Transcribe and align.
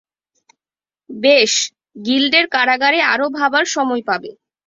বেশ, 1.09 1.53
গিল্ডের 1.99 2.45
কারাগারে 2.47 2.99
আরো 3.13 3.27
ভাবার 3.37 3.65
সময় 3.67 4.03
পাবে। 4.07 4.31